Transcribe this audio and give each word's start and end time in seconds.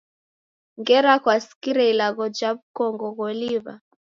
Ngera 0.79 1.13
kwasikire 1.23 1.83
ilagho 1.91 2.25
ja 2.37 2.49
w'ukongo 2.55 3.07
gholiw'a? 3.17 3.73